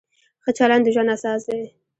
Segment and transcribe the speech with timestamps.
[0.43, 1.61] ښه چلند د ژوند اساس دی.